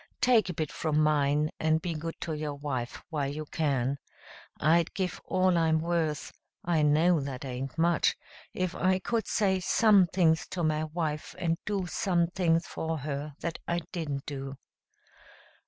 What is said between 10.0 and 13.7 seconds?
things to my wife and do some things for her that